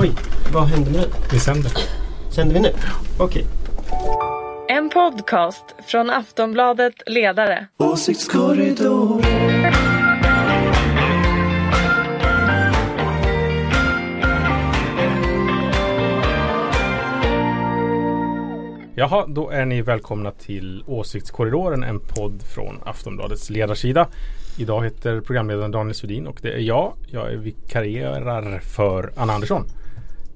[0.00, 0.12] Oj,
[0.52, 1.04] vad händer nu?
[1.32, 1.72] Vi sänder.
[2.30, 2.72] Sänder vi nu?
[3.18, 3.46] Okej.
[4.68, 7.66] En podcast från Aftonbladet Ledare.
[7.76, 9.22] Åsiktskorridor.
[18.94, 24.08] Jaha, då är ni välkomna till Åsiktskorridoren, en podd från Aftonbladets ledarsida.
[24.58, 26.92] Idag heter programledaren Daniel Svedin och det är jag.
[27.06, 29.64] Jag är vikarierar för Anna Andersson.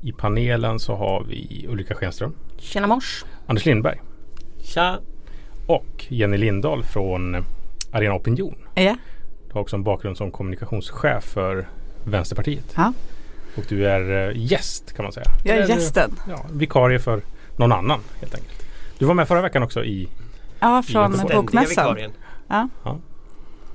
[0.05, 3.25] I panelen så har vi Ulrika Schenström, Tjena mors.
[3.47, 4.01] Anders Lindberg
[4.63, 4.99] Tja.
[5.67, 7.45] och Jenny Lindahl från
[7.93, 8.55] Arena Opinion.
[8.75, 8.97] Ja.
[9.49, 11.69] Du har också en bakgrund som kommunikationschef för
[12.05, 12.73] Vänsterpartiet.
[12.77, 12.93] Ja.
[13.57, 15.27] Och du är eh, gäst kan man säga.
[15.45, 16.11] Jag är Eller, gästen.
[16.29, 17.23] Ja, vikarie för
[17.57, 18.67] någon annan helt enkelt.
[18.99, 20.09] Du var med förra veckan också i
[20.61, 21.69] Ja, från bokmässan.
[21.95, 22.11] vikarien.
[22.49, 22.69] Ja.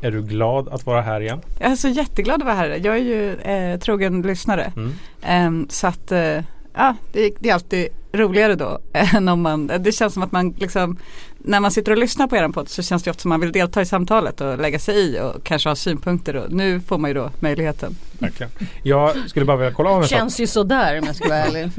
[0.02, 1.42] Är du glad att vara här igen?
[1.60, 2.70] Jag är så jätteglad att vara här.
[2.70, 4.72] Jag är ju eh, trogen lyssnare.
[4.76, 4.94] Mm.
[5.22, 7.88] Ehm, så att eh, ja, det, det är alltid
[8.18, 10.98] roligare då än om man, det känns som att man liksom
[11.40, 13.52] när man sitter och lyssnar på er podd så känns det ofta som man vill
[13.52, 17.10] delta i samtalet och lägga sig i och kanske ha synpunkter och nu får man
[17.10, 17.96] ju då möjligheten.
[18.20, 18.52] Verkligen.
[18.84, 20.20] Jag skulle bara vilja kolla av en sak.
[20.20, 21.70] Känns ju sådär om jag ska vara ärlig.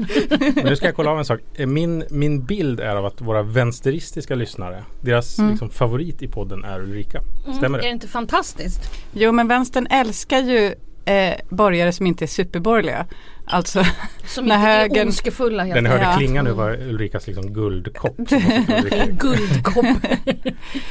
[0.55, 1.39] Men nu ska jag kolla av en sak.
[1.67, 5.51] Min, min bild är av att våra vänsteristiska lyssnare, deras Mm.
[5.51, 7.21] liksom, favorit i podden är Ulrika.
[7.41, 7.89] Stämmer Mm, Är det det?
[7.91, 8.81] inte fantastiskt?
[9.13, 10.75] Jo men vänstern älskar ju
[11.09, 13.05] eh, borgare som inte är superborgerliga.
[13.51, 13.83] Alltså
[14.25, 16.13] Som När inte högern- är ondskefulla Den hörde Ja.
[16.17, 18.17] klinga nu var Ulrikas liksom, guldkopp.
[19.09, 19.85] Guldkopp.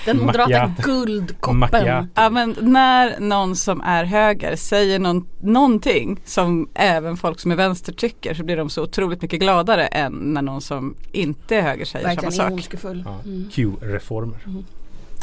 [0.04, 1.58] Den moderata guldkoppen.
[1.58, 2.06] Macchiato.
[2.14, 7.56] Ja men när någon som är höger säger någon, någonting som även folk som är
[7.56, 11.62] vänster tycker så blir de så otroligt mycket gladare än när någon som inte är
[11.62, 12.52] höger säger Verkligen samma sak.
[12.54, 13.02] ondskefull.
[13.06, 13.20] Ja.
[13.24, 13.50] Mm.
[13.52, 14.38] Q-reformer.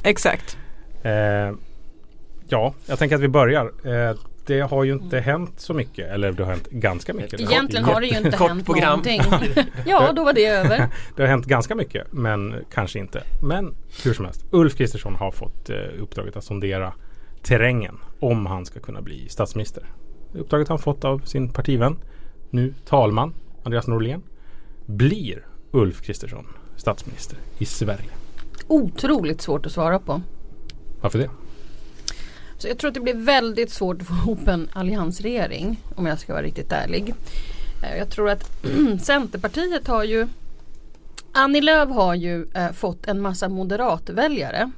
[0.04, 0.58] Exakt.
[1.04, 1.12] Eh,
[2.48, 3.66] ja, jag tänker att vi börjar.
[4.10, 6.12] Eh, det har ju inte hänt så mycket.
[6.12, 7.42] Eller det har hänt ganska mycket.
[7.42, 8.90] Egentligen har det ju inte hänt program.
[8.90, 9.22] någonting.
[9.86, 10.90] Ja, då var det över.
[11.16, 13.24] Det har hänt ganska mycket men kanske inte.
[13.42, 14.46] Men hur som helst.
[14.52, 16.94] Ulf Kristersson har fått eh, uppdraget att sondera
[17.42, 19.84] terrängen om han ska kunna bli statsminister.
[20.34, 21.98] Uppdraget har han fått av sin partivän,
[22.50, 24.24] nu talman Andreas Norlén.
[24.86, 28.10] Blir Ulf Kristersson statsminister i Sverige?
[28.68, 30.22] Otroligt svårt att svara på.
[31.02, 31.30] Varför det?
[32.58, 36.20] Så jag tror att det blir väldigt svårt att få ihop en alliansregering om jag
[36.20, 37.14] ska vara riktigt ärlig.
[37.84, 38.52] Eh, jag tror att
[39.02, 40.28] Centerpartiet har ju
[41.32, 44.72] Annie Lööf har ju eh, fått en massa moderatväljare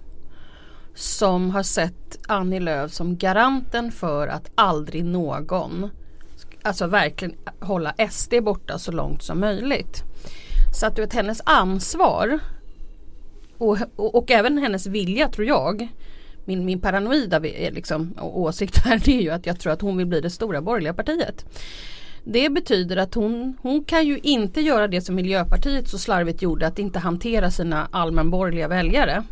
[0.95, 5.89] som har sett Annie Lööf som garanten för att aldrig någon
[6.61, 10.03] alltså verkligen hålla SD borta så långt som möjligt.
[10.79, 12.39] Så att du vet hennes ansvar
[13.57, 15.87] och, och, och även hennes vilja tror jag
[16.47, 19.97] min, min paranoida eh, liksom, åsikt här det är ju att jag tror att hon
[19.97, 21.45] vill bli det stora borgerliga partiet.
[22.23, 26.67] Det betyder att hon, hon kan ju inte göra det som Miljöpartiet så slarvigt gjorde
[26.67, 29.23] att inte hantera sina allmänborgerliga väljare.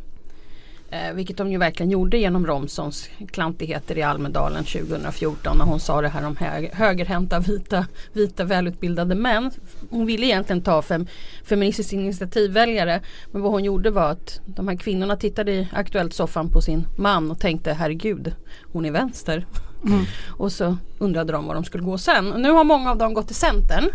[0.96, 6.02] Eh, vilket de ju verkligen gjorde genom Romsons klantigheter i Almedalen 2014 när hon sa
[6.02, 9.52] det här om hög, högerhänta vita, vita välutbildade män.
[9.90, 11.08] Hon ville egentligen ta fem,
[11.44, 13.02] feministiskt initiativväljare
[13.32, 17.32] men vad hon gjorde var att de här kvinnorna tittade i Aktuellt-soffan på sin man
[17.32, 18.34] och tänkte herregud
[18.72, 19.46] hon är vänster.
[19.88, 20.06] Mm.
[20.38, 22.34] Och så undrade de var de skulle gå sen.
[22.34, 23.90] Och nu har många av dem gått till Centern.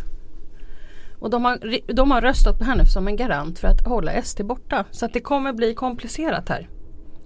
[1.19, 4.45] Och de har, de har röstat på henne som en garant för att hålla SD
[4.45, 4.85] borta.
[4.91, 6.69] Så att det kommer bli komplicerat här.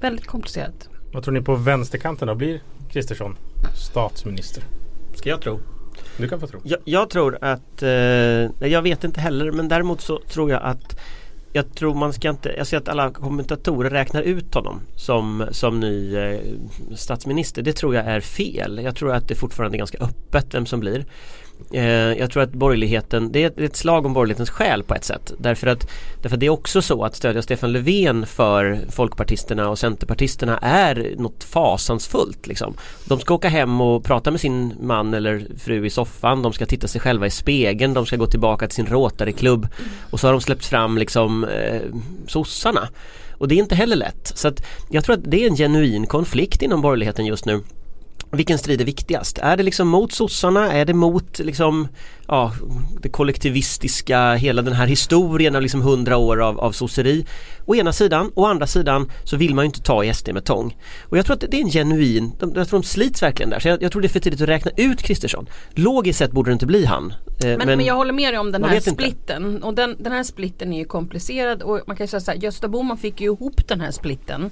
[0.05, 0.89] Väldigt komplicerat.
[1.13, 2.35] Vad tror ni på vänsterkanten då?
[2.35, 2.61] Blir
[2.91, 3.37] Kristersson
[3.75, 4.63] statsminister?
[5.15, 5.61] Ska jag tro.
[6.17, 6.61] Du kan få tro.
[6.65, 7.89] Jag, jag tror att, eh,
[8.69, 11.01] jag vet inte heller men däremot så tror jag att
[11.53, 15.81] jag tror man ska inte, jag ser att alla kommentatorer räknar ut honom som, som
[15.81, 16.41] ny eh,
[16.95, 17.63] statsminister.
[17.63, 18.81] Det tror jag är fel.
[18.85, 21.05] Jag tror att det fortfarande är ganska öppet vem som blir.
[21.73, 24.83] Eh, jag tror att borgerligheten, det är ett, det är ett slag om borgerlighetens själ
[24.83, 25.33] på ett sätt.
[25.39, 25.91] Därför att,
[26.23, 31.15] därför att det är också så att stödja Stefan Löfven för folkpartisterna och centerpartisterna är
[31.19, 32.47] något fasansfullt.
[32.47, 32.75] Liksom.
[33.05, 36.43] De ska åka hem och prata med sin man eller fru i soffan.
[36.43, 37.95] De ska titta sig själva i spegeln.
[37.95, 39.69] De ska gå tillbaka till sin Rotaryklubb
[40.11, 41.81] Och så har de släppt fram liksom eh,
[42.27, 42.89] sossarna.
[43.33, 44.33] Och det är inte heller lätt.
[44.35, 47.63] Så att jag tror att det är en genuin konflikt inom borgerligheten just nu.
[48.37, 49.39] Vilken strid är viktigast?
[49.39, 50.73] Är det liksom mot sossarna?
[50.73, 51.89] Är det mot liksom
[52.29, 52.53] ja,
[53.03, 57.27] det kollektivistiska, hela den här historien av liksom hundra år av, av sosseri?
[57.67, 60.45] Å ena sidan, å andra sidan så vill man ju inte ta i SD med
[60.45, 60.77] tång.
[61.03, 63.61] Och jag tror att det är en genuin, jag tror de slits verkligen där.
[63.61, 65.47] Så jag, jag tror det är för tidigt att räkna ut Kristersson.
[65.71, 67.15] Logiskt sett borde det inte bli han.
[67.45, 69.03] Eh, Men, men, jag håller med dig om den här vet inte.
[69.03, 69.63] splitten.
[69.63, 72.39] Och den, den här splitten är ju komplicerad och man kan ju säga så här,
[72.39, 74.51] Gösta Bohman fick ju ihop den här splitten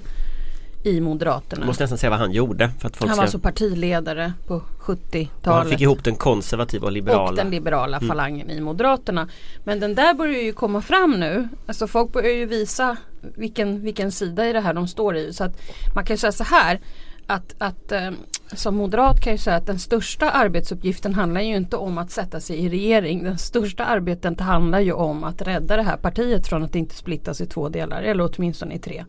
[0.83, 1.65] i Jag Moderaterna.
[1.65, 3.15] måste nästan säga vad han gjorde för att folk Han ska...
[3.15, 5.69] var alltså partiledare på och han 70-talet.
[5.71, 7.29] fick ihop den konservativa och liberala.
[7.29, 8.07] Och den liberala Mm.
[8.07, 9.27] falangen i Moderaterna.
[9.63, 11.47] Men den där börjar ju komma fram nu.
[11.65, 12.97] Alltså folk börjar ju visa
[13.35, 15.33] vilken, vilken sida i det här de står i.
[15.33, 15.61] Så att
[15.95, 16.79] man kan ju säga så här.
[17.27, 18.11] Att, att eh,
[18.55, 22.39] som moderat kan jag säga att den största arbetsuppgiften handlar ju inte om att sätta
[22.39, 23.23] sig i regering.
[23.23, 27.41] Den största arbetet handlar ju om att rädda det här partiet från att inte splittas
[27.41, 28.01] i två delar.
[28.01, 29.05] Eller åtminstone i tre.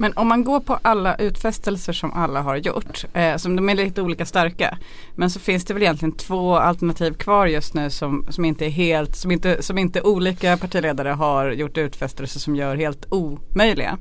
[0.00, 3.74] Men om man går på alla utfästelser som alla har gjort, eh, som de är
[3.74, 4.78] lite olika starka.
[5.14, 8.70] Men så finns det väl egentligen två alternativ kvar just nu som, som inte är
[8.70, 13.98] helt, som inte, som inte olika partiledare har gjort utfästelser som gör helt omöjliga.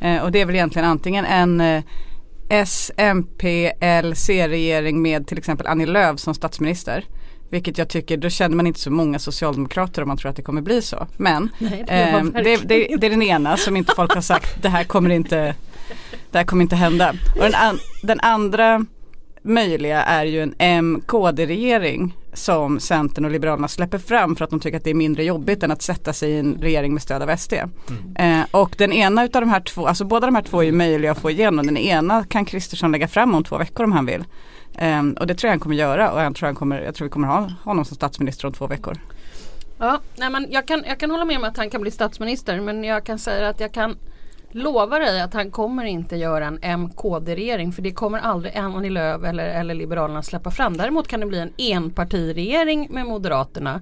[0.00, 1.82] Eh, och det är väl egentligen antingen en eh,
[2.50, 7.04] S, MP, L, C-regering med till exempel Annie Lööf som statsminister.
[7.50, 10.42] Vilket jag tycker, då känner man inte så många socialdemokrater om man tror att det
[10.42, 11.06] kommer bli så.
[11.16, 14.62] Men Nej, det eh, det, det, det är den ena som inte folk har sagt,
[14.62, 15.54] det här kommer inte,
[16.30, 17.14] det här kommer inte hända.
[17.36, 18.86] Och den, an, den andra
[19.42, 24.76] möjliga är ju en M-KD-regering som Centern och Liberalerna släpper fram för att de tycker
[24.76, 27.36] att det är mindre jobbigt än att sätta sig i en regering med stöd av
[27.36, 27.52] SD.
[28.14, 30.72] Eh, och den ena utav de här två, alltså båda de här två är ju
[30.72, 31.66] möjliga att få igenom.
[31.66, 34.24] Den ena kan Kristersson lägga fram om två veckor om han vill.
[34.78, 37.04] Eh, och det tror jag han kommer göra och jag tror, han kommer, jag tror
[37.04, 38.96] vi kommer ha honom som statsminister om två veckor.
[39.78, 42.60] Ja, nej men jag, kan, jag kan hålla med om att han kan bli statsminister
[42.60, 43.96] men jag kan säga att jag kan
[44.50, 49.24] lova dig att han kommer inte göra en MKD-regering för det kommer aldrig Annie Lööf
[49.24, 50.76] eller, eller Liberalerna släppa fram.
[50.76, 53.80] Däremot kan det bli en enpartiregering med Moderaterna.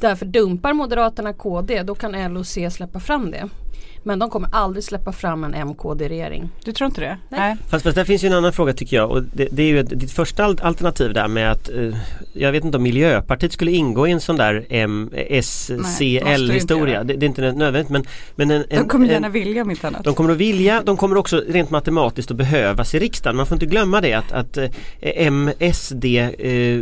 [0.00, 3.48] Därför dumpar Moderaterna KD, då kan L och C släppa fram det.
[4.06, 6.48] Men de kommer aldrig släppa fram en MKD-regering.
[6.64, 7.18] Du tror inte det?
[7.28, 7.56] Nej.
[7.68, 9.82] Fast, fast där finns ju en annan fråga tycker jag och det, det är ju
[9.82, 11.96] ditt första al- alternativ där med att eh,
[12.32, 16.22] Jag vet inte om Miljöpartiet skulle ingå i en sån där M, S, Nej, C,
[16.54, 17.02] måste det.
[17.14, 18.04] Det, är inte nödvändigt men,
[18.36, 20.04] men en, en, De kommer en, gärna vilja om inte annat.
[20.04, 23.36] De kommer att vilja, de kommer också rent matematiskt att behövas i riksdagen.
[23.36, 24.70] Man får inte glömma det att, att eh,
[25.00, 26.80] M, SD, eh,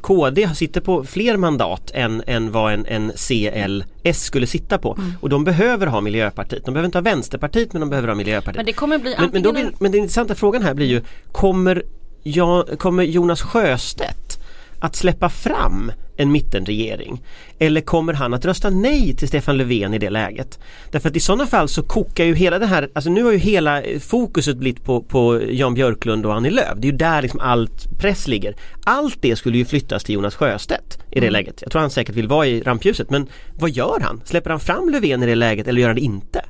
[0.00, 4.78] KD sitter på fler mandat än, än vad en, en C, L, S skulle sitta
[4.78, 4.94] på.
[4.98, 5.12] Mm.
[5.20, 6.63] Och de behöver ha Miljöpartiet.
[6.64, 8.56] De behöver inte ha Vänsterpartiet men de behöver ha Miljöpartiet.
[8.56, 11.02] Men det kommer bli Men, men, då blir, men den intressanta frågan här blir ju
[11.32, 11.82] Kommer,
[12.22, 14.38] ja, kommer Jonas Sjöstedt
[14.84, 17.22] att släppa fram en mittenregering?
[17.58, 20.58] Eller kommer han att rösta nej till Stefan Löfven i det läget?
[20.90, 23.38] Därför att i sådana fall så kokar ju hela det här, alltså nu har ju
[23.38, 26.74] hela fokuset blivit på, på Jan Björklund och Annie Lööf.
[26.76, 28.56] Det är ju där liksom allt press ligger.
[28.84, 31.62] Allt det skulle ju flyttas till Jonas Sjöstedt i det läget.
[31.62, 33.26] Jag tror han säkert vill vara i rampljuset men
[33.58, 34.20] vad gör han?
[34.24, 36.44] Släpper han fram Löfven i det läget eller gör han det inte?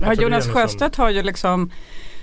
[0.00, 1.70] Ja, Alltså, är Jonas Sjöstedt har ju liksom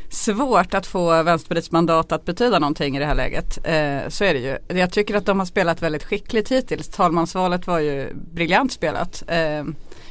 [0.10, 3.58] svårt att få Vänsterpartiets mandat att betyda någonting i det här läget.
[3.58, 4.80] Eh, så är det ju.
[4.80, 6.88] Jag tycker att de har spelat väldigt skickligt hittills.
[6.88, 9.64] Talmansvalet var ju briljant spelat eh,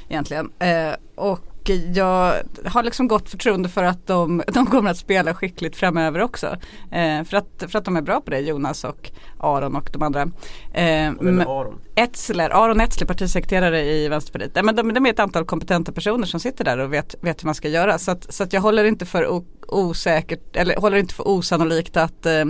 [0.09, 0.51] egentligen.
[0.59, 5.77] Eh, och jag har liksom gott förtroende för att de, de kommer att spela skickligt
[5.77, 6.47] framöver också.
[6.91, 10.03] Eh, för, att, för att de är bra på det, Jonas och Aron och de
[10.03, 10.23] andra.
[10.73, 11.81] Eh, Aron?
[11.95, 14.55] Etzler, Aron Etzler, partisekreterare i Vänsterpartiet.
[14.55, 17.43] Nej, men de, de är ett antal kompetenta personer som sitter där och vet, vet
[17.43, 17.99] hur man ska göra.
[17.99, 22.27] Så att, så att jag håller inte för osäkert, eller håller inte för osannolikt att,
[22.27, 22.45] eh,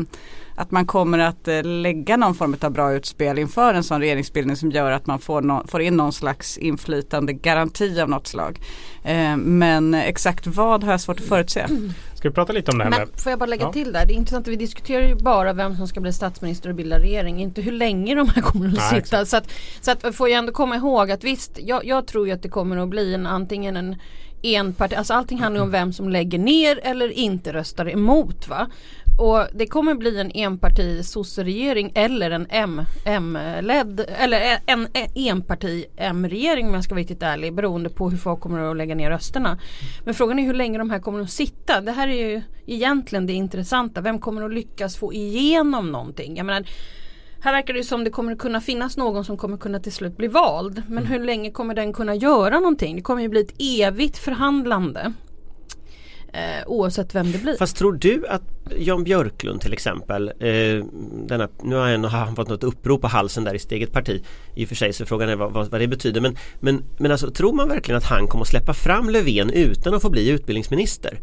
[0.62, 4.56] att man kommer att eh, lägga någon form av bra utspel inför en sån regeringsbildning
[4.56, 8.61] som gör att man får, nå- får in någon slags inflytande garanti av något slag.
[9.05, 11.67] Eh, men exakt vad har jag svårt att förutse.
[12.14, 13.73] Ska vi prata lite om det här Men med får jag bara lägga Ja.
[13.73, 14.06] till där.
[14.06, 16.99] Det är intressant att vi diskuterar ju bara vem som ska bli statsminister och bilda
[16.99, 17.43] regering.
[17.43, 18.97] Inte hur länge de här kommer att Nej, sitta.
[19.20, 19.29] exakt.
[19.29, 19.50] Så att,
[19.81, 22.48] så att får jag ändå komma ihåg att visst, jag, jag tror ju att det
[22.48, 23.96] kommer att bli en antingen en
[24.43, 28.67] enparti, alltså allting handlar ju om vem som lägger ner eller inte röstar emot va.
[29.19, 31.03] Och det kommer bli en enparti
[31.39, 37.22] regering eller en M, M-ledd eller en, en enparti M-regering om jag ska vara riktigt
[37.22, 39.58] ärlig beroende på hur folk kommer att lägga ner rösterna.
[40.05, 41.81] Men frågan är hur länge de här kommer att sitta.
[41.81, 44.01] Det här är ju egentligen det intressanta.
[44.01, 46.37] Vem kommer att lyckas få igenom någonting?
[46.37, 46.67] Jag menar,
[47.43, 50.29] här verkar det som det kommer kunna finnas någon som kommer kunna till slut bli
[50.29, 50.82] vald.
[50.89, 52.96] Men hur länge kommer den kunna göra någonting?
[52.96, 55.13] Det kommer ju bli ett evigt förhandlande.
[56.32, 57.56] Eh, oavsett vem det blir.
[57.56, 58.43] Fast tror du att
[58.79, 60.84] Jan Björklund till exempel eh,
[61.27, 64.22] denna, Nu har han, han fått något upprop på halsen där i sitt eget parti
[64.55, 67.13] I och för sig så frågan är vad, vad, vad det betyder men, men, men
[67.13, 70.31] alltså tror man verkligen att han kommer att släppa fram Löfven utan att få bli
[70.31, 71.19] utbildningsminister?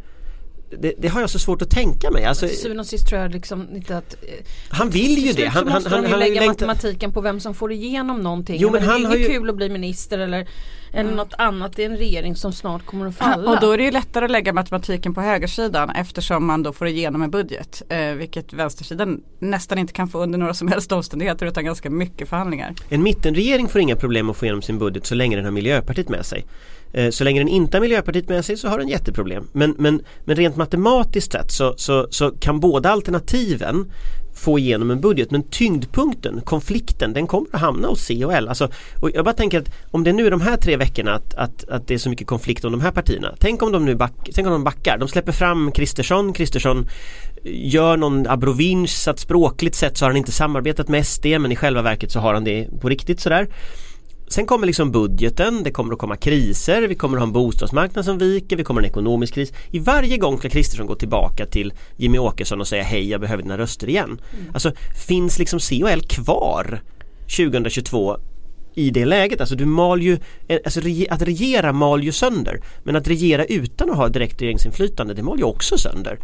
[0.77, 3.21] Det, det har jag så svårt att tänka mig alltså, Till syvende och sist tror
[3.21, 7.13] jag liksom inte att eh, Han vill ju det han, han, han, han lägga matematiken
[7.13, 8.57] på vem som får igenom någonting.
[8.59, 10.47] Jo, men han det är ju- kul att bli minister eller,
[10.93, 11.75] eller något annat.
[11.75, 13.51] Det är en regering som snart kommer att falla.
[13.51, 16.87] Och då är det ju lättare att lägga matematiken på högersidan eftersom man då får
[16.87, 17.81] igenom en budget.
[17.89, 22.29] Eh, vilket vänstersidan nästan inte kan få under några som helst omständigheter utan ganska mycket
[22.29, 22.73] förhandlingar.
[22.89, 26.09] En mittenregering får inga problem att få igenom sin budget så länge den har Miljöpartiet
[26.09, 26.45] med sig
[26.93, 29.47] Eh, så länge den inte har Miljöpartiet med sig så har den jätteproblem.
[29.51, 33.91] Men, men, men rent matematiskt sett så, så, så kan båda alternativen
[34.39, 38.47] få igenom en budget men tyngdpunkten, konflikten, den kommer att hamna hos C och L.
[38.47, 38.69] Alltså,
[39.01, 41.69] och jag bara tänker att om det nu är de här tre veckorna att, att,
[41.69, 43.35] att det är så mycket konflikt om de här partierna.
[43.39, 44.97] Tänk om de nu back, tänk om de backar.
[44.97, 46.87] De släpper fram Kristersson, Kristersson
[47.43, 51.25] eh, gör någon abrovinch så att språkligt sett så har han inte samarbetat med SD
[51.25, 53.47] men i själva verket så har han det på riktigt sådär.
[54.29, 58.05] Sen kommer liksom budgeten, det kommer att komma kriser, vi kommer att ha en bostadsmarknad
[58.05, 59.53] som viker, vi kommer att ha en ekonomisk kris.
[59.71, 63.43] I varje gång ska Kristersson gå tillbaka till Jimmy Åkesson och säga hej jag behöver
[63.43, 64.21] dina röster igen.
[64.53, 64.71] Alltså
[65.07, 66.81] finns liksom C och L kvar
[67.37, 68.17] 2022
[68.75, 69.39] i det läget.
[69.39, 70.17] Alltså du mal ju,
[70.47, 72.61] eh, alltså att regera mal ju sönder.
[72.83, 76.19] Men att regera utan att ha direkt regeringsinflytande det mal ju också sönder.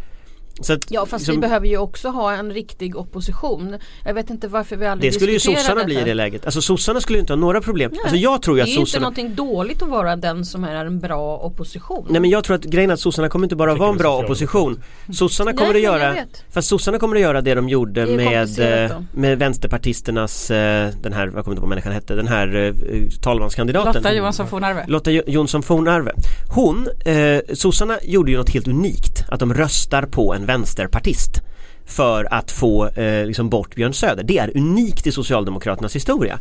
[0.60, 3.76] Så att, Ja fast vi liksom, behöver ju också ha en riktig opposition.
[4.04, 5.86] Jag vet inte varför vi aldrig det skulle ju sossarna detta.
[5.86, 6.44] bli i det läget.
[6.44, 7.92] Alltså sossarna skulle ju inte ha några problem.
[8.02, 10.44] Alltså jag tror ju det att är ju inte sossarna någonting dåligt att vara den
[10.44, 12.06] som är en bra opposition.
[12.10, 14.18] Nej men jag tror att grejen är att sossarna kommer inte bara vara en bra
[14.18, 14.82] opposition.
[15.12, 16.24] Sossarna Nej, kommer att men jag göra.
[16.50, 21.12] Fast sossarna kommer att göra det de gjorde Det med, eh, med vänsterpartisternas eh, Den
[21.12, 24.84] här, vad kommer inte på människan hette, den här eh, talmanskandidaten Lotta Johansson Fornarve.
[24.88, 26.12] Lotta Jo- Jonsson Fornarve
[26.54, 31.40] Hon, eh, sossarna gjorde ju något helt unikt Att de röstar på en vänsterpartist
[31.84, 36.38] För att få eh, liksom bort Björn Söder Det är unikt i Socialdemokraternas historia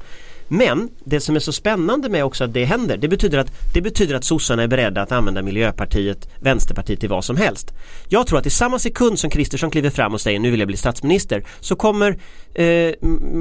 [0.47, 3.81] men det som är så spännande med också att det händer det betyder att, det
[3.81, 7.73] betyder att sossarna är beredda att använda Miljöpartiet, Vänsterpartiet till vad som helst.
[8.07, 10.67] Jag tror att i samma sekund som Kristersson kliver fram och säger nu vill jag
[10.67, 12.11] bli statsminister så kommer
[12.53, 12.93] eh,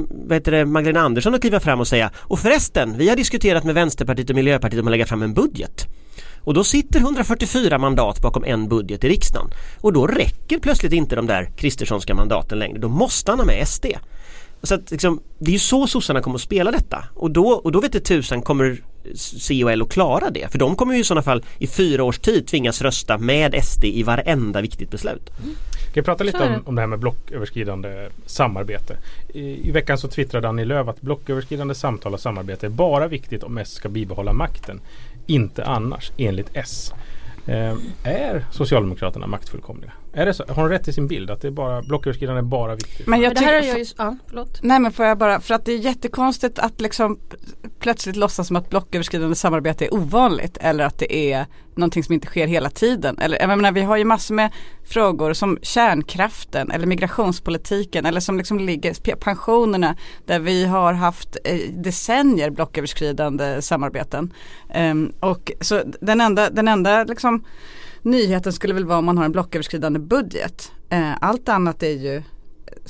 [0.09, 3.63] vad heter det, Magdalena Andersson att kliva fram och säga och förresten vi har diskuterat
[3.63, 5.87] med Vänsterpartiet och Miljöpartiet om att lägga fram en budget.
[6.45, 9.49] Och då sitter 144 mandat bakom en budget i riksdagen.
[9.81, 12.77] Och då räcker plötsligt inte de där Kristerssonska mandaten längre.
[12.77, 13.85] Då måste han ha med SD.
[14.63, 17.03] Så att liksom, det är ju så sossarna kommer att spela detta.
[17.13, 18.81] Och då, och då vet det tusan kommer
[19.15, 20.51] C och L att klara det.
[20.51, 23.83] För de kommer ju i sådana fall i fyra års tid tvingas rösta med SD
[23.83, 25.29] i varenda viktigt beslut.
[25.91, 28.97] Ska vi prata lite om, om det här med blocköverskridande samarbete.
[29.33, 33.43] I, I veckan så twittrade Annie Lööf att blocköverskridande samtal och samarbete är bara viktigt
[33.43, 34.81] om S ska bibehålla makten.
[35.25, 36.93] Inte annars, enligt S.
[37.47, 39.91] Eh, är Socialdemokraterna maktfullkomliga?
[40.17, 40.43] Är det så?
[40.47, 43.07] Har hon rätt i sin bild att det är bara, blocköverskridande är bara viktigt?
[43.07, 44.59] Men jag det här är jag ju, ja förlåt.
[44.63, 47.19] Nej men får jag bara, för att det är jättekonstigt att liksom
[47.79, 51.45] plötsligt låtsas som att blocköverskridande samarbete är ovanligt eller att det är
[51.75, 53.17] någonting som inte sker hela tiden.
[53.19, 54.51] Eller, jag menar, vi har ju massor med
[54.85, 59.95] frågor som kärnkraften eller migrationspolitiken eller som liksom ligger, pensionerna
[60.25, 64.33] där vi har haft eh, decennier blocköverskridande samarbeten.
[64.69, 67.43] Ehm, och så den enda, den enda liksom
[68.05, 70.71] nyheten skulle väl vara om man har en blocköverskridande budget.
[70.89, 72.23] Eh, allt annat är ju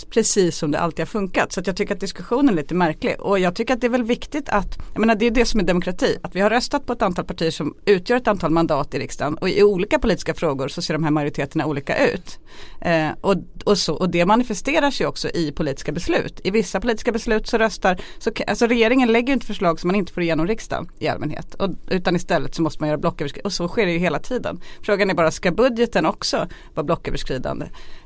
[0.03, 1.51] precis som det alltid har funkat.
[1.51, 3.15] Så att jag tycker att diskussionen är lite märklig.
[3.19, 5.59] Och jag tycker att det är väl viktigt att, jag menar det är det som
[5.59, 8.93] är demokrati, att vi har röstat på ett antal partier som utgör ett antal mandat
[8.93, 12.39] i riksdagen och i olika politiska frågor så ser de här majoriteterna olika ut.
[12.81, 13.35] Eh, och,
[13.65, 16.41] och, så, och det manifesterar sig också i politiska beslut.
[16.43, 19.95] I vissa politiska beslut så röstar, så, alltså regeringen lägger ju inte förslag som man
[19.95, 21.53] inte får igenom riksdagen i allmänhet.
[21.53, 24.61] Och, utan istället så måste man göra blocköverskridande och så sker det ju hela tiden.
[24.81, 27.65] Frågan är bara, ska budgeten också vara blocköverskridande?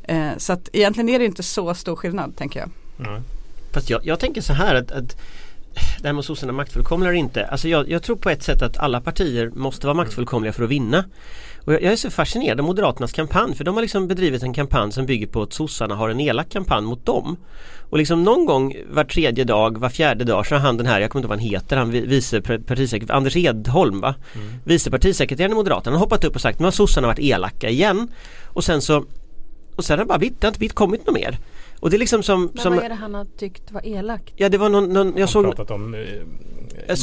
[0.09, 2.69] Eh, så att egentligen är det inte så stor skillnad tänker jag.
[2.97, 3.21] Nej.
[3.71, 5.17] Fast jag, jag tänker så här att, att
[6.01, 7.45] det här med sossarna maktfullkomliga eller inte.
[7.45, 10.69] Alltså jag, jag tror på ett sätt att alla partier måste vara maktfullkomliga för att
[10.69, 11.03] vinna.
[11.65, 14.53] Och jag, jag är så fascinerad av Moderaternas kampanj för de har liksom bedrivit en
[14.53, 17.37] kampanj som bygger på att sossarna har en elak kampanj mot dem.
[17.89, 21.01] Och liksom någon gång var tredje dag, var fjärde dag så har han den här,
[21.01, 24.15] jag kommer inte ihåg vad han heter, han vi- vice partisekreterare, Anders Edholm va?
[24.63, 27.69] Vice partisekreteraren i Moderaterna, han har hoppat upp och sagt nu har sossarna varit elaka
[27.69, 28.07] igen.
[28.47, 29.05] Och sen så
[29.79, 31.37] och sen har det bara blivit, det har inte blivit kommit något mer.
[31.79, 34.33] Och det är liksom som, Men som vad är det han har tyckt var elakt?
[34.35, 35.99] Ja det var någon, någon jag Jag såg pratat om eh,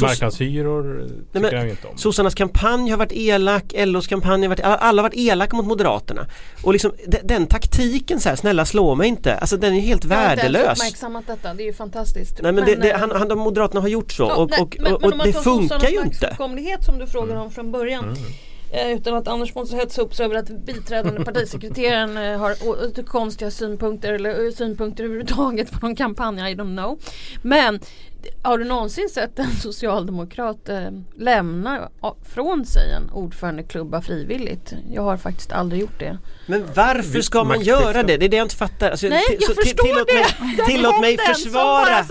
[0.03, 1.01] marknadshyror.
[1.01, 1.97] eh, Tycker men- jag ju inte om.
[1.99, 5.67] Sossarnas kampanj har varit elak, LOs kampanj har varit alla, alla har varit elaka mot
[5.67, 6.27] Moderaterna.
[6.63, 10.05] Och liksom de, den taktiken så här, snälla slå mig inte, alltså den är helt
[10.05, 10.79] Jag har inte ens värdelös.
[10.79, 12.43] uppmärksammat detta, det är ju fantastiskt.
[12.43, 14.61] Nej men, det, det, eh, han, han, de Moderaterna har gjort så ja, och, nej,
[14.61, 16.37] och, men- och, men och om man det tar funkar ju inte.
[16.81, 18.05] som du frågade om från början.
[18.11, 18.17] Eh,
[18.73, 24.13] utan att Anders måste hetsa upp sig över att biträdande partisekreteraren eh, har konstiga synpunkter
[24.13, 26.99] eller eh, synpunkter överhuvudtaget på någon kampanj, I don't know.
[27.43, 27.81] Men
[28.43, 31.89] har du någonsin sett en socialdemokrat eh, lämna
[32.35, 34.73] från sig en ordförandeklubba frivilligt?
[34.93, 36.19] Jag har faktiskt aldrig gjort det.
[36.47, 38.17] Men varför ska man göra det?
[38.17, 38.91] Det är det jag inte fattar.
[38.91, 40.45] Alltså, Nej, till- jag så till- förstår tillåt det!
[40.45, 42.05] Mig, tillåt mig försvara!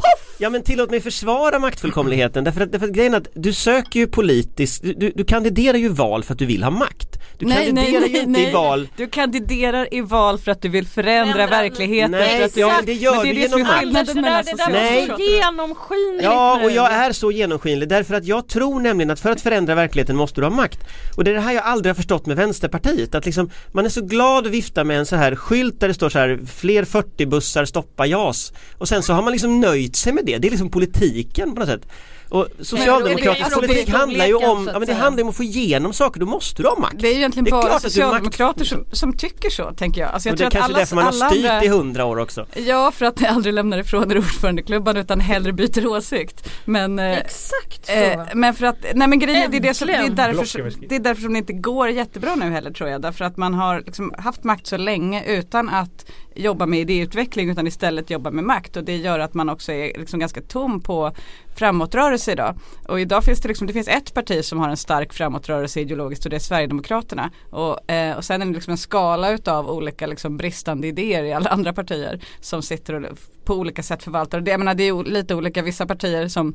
[0.00, 0.36] Poff!
[0.38, 4.00] Ja men tillåt mig försvara maktfullkomligheten därför att, därför att grejen är att du söker
[4.00, 7.20] ju politiskt, du, du, du kandiderar ju val för att du vill ha makt.
[7.38, 11.32] Du kandiderar ju inte i val Du kandiderar i val för att du vill förändra
[11.32, 12.10] Förändra- verkligen.
[12.10, 14.06] Nej, för att du ja, det gör men det du det som är genom makt.
[14.06, 15.06] Det mellan där, det där var Nej.
[15.16, 19.30] så genomskinligt Ja och jag är så genomskinlig därför att jag tror nämligen att för
[19.30, 20.78] att förändra verkligheten måste du ha makt.
[21.16, 23.88] Och det är det här jag aldrig har förstått med Vänsterpartiet att liksom man är
[23.88, 26.84] så glad att vifta med en så här skylt där det står så här fler
[26.84, 30.38] 40 bussar stoppa JAS och sen så har man liksom nöjt sig med det.
[30.38, 31.86] Det är liksom politiken på något sätt.
[32.30, 35.42] Och socialdemokratisk alltså, politik är handlar ju om, ja, men det handlar om att få
[35.42, 36.96] igenom saker, då måste du ha makt.
[36.98, 39.50] Det är ju egentligen Det är bara klart att du är socialdemokrater som, som tycker
[39.50, 40.10] så tänker jag.
[40.10, 42.04] Alltså jag och det är kanske alla, därför man har alla styrt andra- i hundra
[42.04, 42.46] år också.
[42.54, 46.50] Ja, för att ni aldrig lämnar ifrån er ordförandeklubban utan hellre byter åsikt.
[46.64, 47.92] Men, eh, Exakt så.
[47.92, 50.88] eh, men för att, nej men grejen är det är, det, som, det, är därför,
[50.88, 53.02] det är därför som det inte går jättebra nu heller tror jag.
[53.02, 57.66] Därför att man har liksom haft makt så länge utan att jobba med idéutveckling utan
[57.66, 58.76] istället jobba med makt.
[58.76, 61.12] Och det gör att man också är liksom ganska tom på
[61.54, 62.54] framåtrörelse idag.
[62.88, 66.24] Och idag finns det liksom, det finns ett parti som har en stark framåtrörelse ideologiskt
[66.24, 67.30] och det är Sverigedemokraterna.
[67.50, 71.32] Och, eh, och sen är det liksom en skala utav olika liksom bristande idéer i
[71.32, 74.38] alla andra partier som sitter och på olika sätt förvaltar.
[74.38, 76.54] Och det, jag menar, det är lite olika, vissa partier som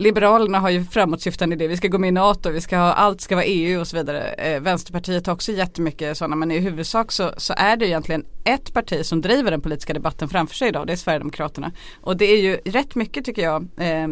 [0.00, 3.20] Liberalerna har ju framåtsyftande idé, vi ska gå med i NATO, vi ska ha, allt
[3.20, 4.28] ska vara EU och så vidare.
[4.28, 8.72] Eh, Vänsterpartiet har också jättemycket sådana men i huvudsak så, så är det egentligen ett
[8.72, 11.72] parti som driver den politiska debatten framför sig idag, det är Sverigedemokraterna.
[12.00, 14.08] Och det är ju rätt mycket tycker jag eh,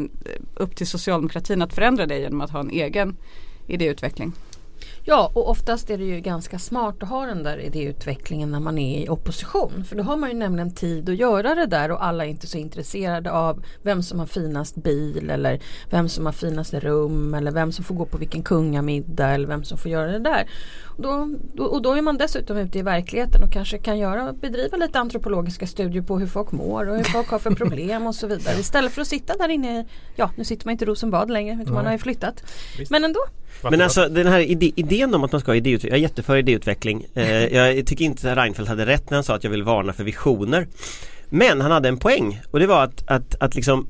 [0.54, 3.16] upp till socialdemokratin att förändra det genom att ha en egen
[3.66, 4.32] idéutveckling.
[5.10, 8.78] Ja och oftast är det ju ganska smart att ha den där idéutvecklingen när man
[8.78, 9.84] är i opposition.
[9.88, 12.46] För då har man ju nämligen tid att göra det där och alla är inte
[12.46, 15.60] så intresserade av vem som har finast bil eller
[15.90, 19.64] vem som har finast rum eller vem som får gå på vilken kungamiddag eller vem
[19.64, 20.48] som får göra det där.
[20.84, 24.32] Och då, då, och då är man dessutom ute i verkligheten och kanske kan göra,
[24.32, 28.14] bedriva lite antropologiska studier på hur folk mår och hur folk har för problem och
[28.14, 28.60] så vidare.
[28.60, 29.84] Istället för att sitta där inne i,
[30.16, 32.42] ja nu sitter man inte i Rosenbad längre utan man har ju flyttat.
[32.78, 32.90] Visst.
[32.90, 33.20] Men ändå.
[33.62, 36.36] Men alltså den här ide idén om att man ska ha idéutveckling, jag är jätteför
[36.36, 37.06] idéutveckling.
[37.14, 39.92] Eh, jag tycker inte att Reinfeldt hade rätt när han sa att jag vill varna
[39.92, 40.66] för visioner.
[41.30, 43.88] Men han hade en poäng och det var att, att, att liksom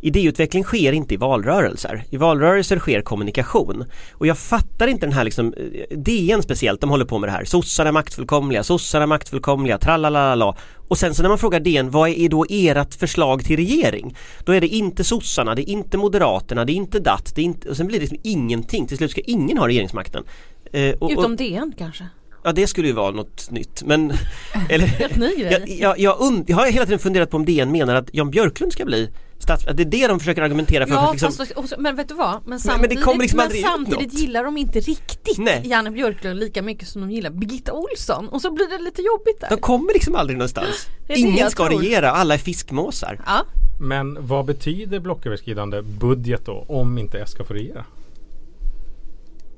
[0.00, 2.04] idéutveckling sker inte i valrörelser.
[2.10, 3.84] I valrörelser sker kommunikation.
[4.12, 7.32] Och jag fattar inte den här liksom, eh, DN speciellt, de håller på med det
[7.32, 7.44] här.
[7.44, 10.56] Sossarna är maktfullkomliga, sossarna är maktfullkomliga, tralalala.
[10.88, 14.16] Och sen så när man frågar DN, vad är då ert förslag till regering?
[14.44, 17.44] Då är det inte sossarna, det är inte moderaterna, det är inte datt, det är
[17.44, 18.86] inte, och sen blir det liksom ingenting.
[18.86, 20.24] Till slut ska ingen ha regeringsmakten.
[20.72, 22.04] Eh, och, Utom och, DN kanske
[22.46, 24.12] ja det skulle ju vara något nytt men
[24.68, 25.52] eller, Helt ny grej.
[25.52, 28.30] jag, jag, jag, und, jag har hela tiden funderat på om DN menar att Jan
[28.30, 29.66] Björklund ska bli stats...
[29.66, 30.94] Att det är det de försöker argumentera för.
[30.94, 32.32] för Ja att liksom, fast, men vet du vad?
[32.32, 35.62] Men men det samtidigt, kommer liksom men aldrig ut samtidigt gillar de inte riktigt Nej.
[35.64, 39.40] Janne Björklund lika mycket som de gillar Birgitta Olsson och så blir det lite jobbigt
[39.40, 39.48] där.
[39.48, 40.86] de kommer liksom aldrig någonstans.
[41.08, 41.80] Ingen ska tror.
[41.80, 43.20] regera, alla är fiskmåsar.
[43.26, 43.44] Ja,
[43.80, 47.84] Men vad betyder blocköverskridande budget då om inte S ska få regera?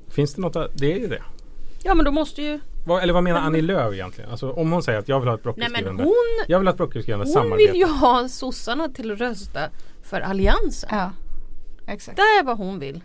[0.08, 1.22] Finns det något, det är ju det.
[1.82, 4.30] ja men då måste ju Vad, eller vad menar Annie Lööf egentligen?
[4.30, 6.66] Alltså om hon säger att jag vill ha ett Nej men blocköverskridande hon, Jag vill
[6.68, 7.72] ha ett blocköverskridande hon samarbete.
[7.72, 9.60] vill ju ha sossarna till att rösta
[10.02, 10.88] för alliansen.
[10.92, 11.12] Ja,
[11.86, 12.16] exakt.
[12.16, 13.00] Det är vad hon vill.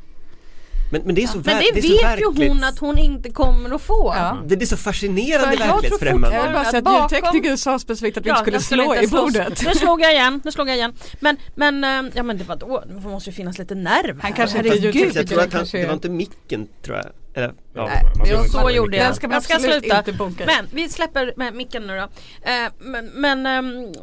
[0.91, 2.79] Men, men det är så, Men ver- det, det är så vet ju hon att
[2.79, 4.13] hon inte kommer att få.
[4.17, 4.37] Ja.
[4.45, 6.35] det, det är så fascinerande För jag tror verklighetsfrämmande.
[6.37, 8.93] Jag vill bara säga att Bakom- ljudtekniker sa specifikt att vi Ja, inte skulle slå
[8.93, 9.63] inte i bordet.
[9.65, 10.93] Nu slog jag igen, nu slog jag igen.
[11.19, 14.33] Men, men, eh, ja men det var då, det måste ju finnas lite nerv Han
[14.33, 14.95] kanske inte Herregud.
[14.95, 15.19] ljudtekniker.
[15.19, 17.05] jag tror att han, kanske det är- var inte micken tror jag.
[17.33, 17.85] Eller, ja.
[17.85, 19.05] Nej, inte Så gjorde jag.
[19.05, 20.03] Den ska man jag ska sluta.
[20.45, 22.03] Men vi släpper med micken nu då.
[22.49, 23.45] Eh, men men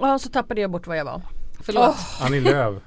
[0.01, 1.23] ja, så tappade jag bort vad jag var.
[1.61, 1.97] Förlåt.
[2.21, 2.83] Annie Lööf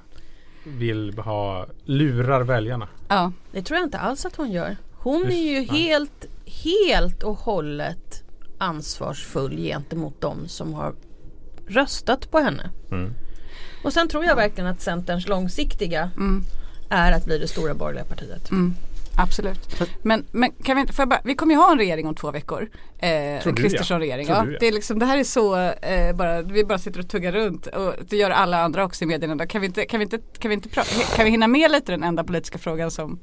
[0.66, 2.88] vill ha, lurar väljarna.
[3.08, 3.32] Ja.
[3.52, 4.76] Det tror jag inte alls att hon gör.
[4.92, 5.66] Hon Just- är ju nej.
[5.66, 6.26] helt,
[6.64, 8.22] helt och hållet
[8.58, 10.94] ansvarsfull gentemot de som har
[11.66, 12.70] röstat på henne.
[12.90, 13.14] Mm.
[13.84, 16.44] Och sen tror jag verkligen att Centerns långsiktiga Mm.
[16.90, 18.50] är att bli det stora borgerliga partiet.
[18.50, 18.74] Mm,
[19.16, 19.80] absolut.
[20.02, 22.70] Men, men kan vi får bara, vi kommer ju ha en regering om två veckor.
[22.98, 23.54] Eh?
[23.54, 24.26] Kristersson-regering.
[24.28, 24.68] Ja, du det?
[24.68, 27.94] är liksom, det här är så, eh, bara, vi bara sitter och tuggar runt och
[28.08, 29.46] det gör alla andra också i medierna.
[29.46, 30.68] Kan vi inte, kan vi inte, kan vi inte
[31.16, 33.20] kan vi hinna med lite den enda politiska frågan som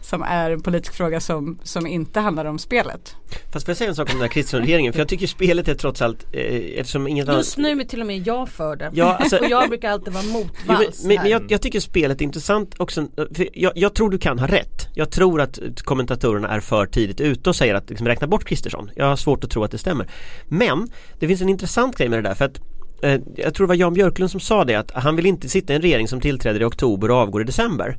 [0.00, 3.16] som är en politisk fråga som, som inte handlar om spelet.
[3.52, 4.92] Fast får jag säga en sak om den här Kristersson-regeringen?
[4.92, 8.00] För jag tycker spelet är trots allt, eh, eftersom inget annat Just nu är till
[8.00, 8.90] och med jag för det.
[8.94, 12.20] Ja, alltså- och jag brukar alltid vara Jo, motvalls men, men jag, jag tycker spelet
[12.20, 14.88] är intressant också, för jag, jag tror du kan ha rätt.
[14.94, 18.90] Jag tror att kommentatorerna är för tidigt ute och säger att liksom, räkna bort Kristersson.
[18.94, 20.08] Jag har svårt att tro att det stämmer.
[20.48, 22.60] Men det finns en intressant grej med det där för att
[23.02, 25.72] eh, jag tror det var Jan Björklund som sa det att han vill inte sitta
[25.72, 27.98] i en regering som tillträder i oktober och avgår i december.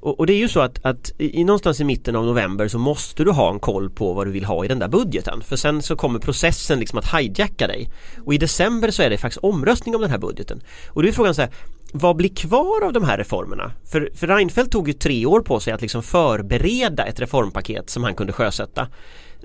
[0.00, 2.78] Och, och det är ju så att, att i, någonstans i mitten av november så
[2.78, 5.42] måste du ha en koll på vad du vill ha i den där budgeten.
[5.42, 7.90] För sen så kommer processen liksom att hijacka dig.
[8.24, 10.62] Och i december så är det faktiskt omröstning om den här budgeten.
[10.88, 11.50] Och då är frågan så här,
[11.92, 13.72] vad blir kvar av de här reformerna?
[13.92, 18.04] För, för Reinfeldt tog ju tre år på sig att liksom förbereda ett reformpaket som
[18.04, 18.88] han kunde sjösätta.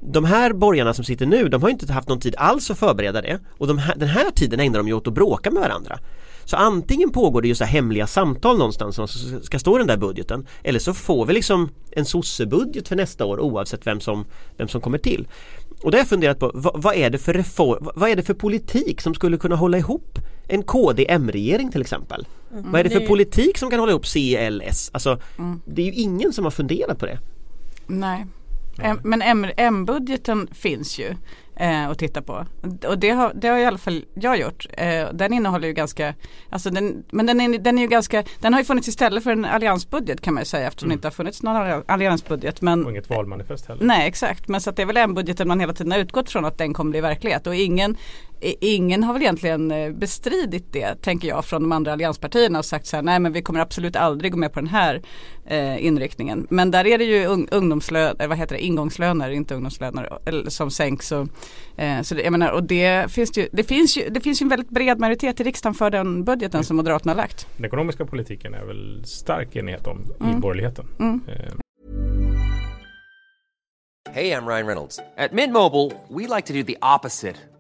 [0.02, 3.22] de här borgarna som sitter nu de har inte haft någon tid alls att förbereda
[3.22, 6.00] det och de här, den här tiden ägnar de ju åt att bråka med varandra.
[6.46, 9.08] Så antingen pågår det ju så här hemliga samtal någonstans som
[9.44, 13.26] ska stå i den där budgeten eller så får vi liksom en sossebudget för nästa
[13.26, 14.26] år oavsett vem som,
[14.58, 15.28] vem som kommer till.
[15.84, 18.24] Och det har jag funderat på, vad, vad, är det för reform, vad är det
[18.24, 22.28] för politik som skulle kunna hålla ihop en KD-M-regering till exempel?
[22.52, 22.72] Mm.
[22.72, 24.90] Vad är det för Det- politik som kan hålla ihop CLS?
[24.94, 25.62] Alltså Mm.
[25.66, 27.20] det är ju ingen som har funderat på det.
[27.88, 28.26] Nej.
[29.04, 31.16] Men M- M-budgeten finns ju
[31.56, 32.46] eh, att titta på.
[32.88, 34.66] Och det har, det har i alla fall jag gjort.
[34.74, 36.14] Eh, den innehåller ju ganska,
[36.50, 39.32] alltså den, men den är, den är ju ganska, den har ju funnits istället för
[39.32, 42.62] en alliansbudget kan man ju säga eftersom det inte har funnits någon alli- alliansbudget.
[42.62, 43.86] Men Och inget valmanifest heller.
[43.86, 46.46] Nej exakt, men så det är väl en budgeten man hela tiden har utgått från
[46.46, 47.98] att den kommer bli verklighet och ingen,
[48.42, 52.86] ingen har väl egentligen eh, bestridit det tänker jag från de andra allianspartierna och sagt
[52.88, 55.02] så här nej men vi kommer absolut aldrig gå med på den här
[55.46, 56.48] eh, inriktningen.
[56.50, 60.10] Men där är det ju ung, ungdomslön, eh, vad heter det, ingångslöner, inte ungdomslöner
[60.50, 61.28] som sänks och,
[61.78, 64.44] eh, så det, jag menar, och det finns ju, det finns ju, det finns ju
[64.44, 67.48] en väldigt bred majoritet i riksdagen för den budgeten som Moderaterna har lagt.
[67.58, 70.40] Den ekonomiska politiken är väl stark enighet om i Mm.
[70.40, 70.86] borgerligheten.
[71.00, 71.22] Mm.
[71.28, 71.54] Eh,
[74.14, 75.00] Hey, I'm Ryan Reynolds.
[75.18, 77.36] At Mint Mobile, we like to do the opposite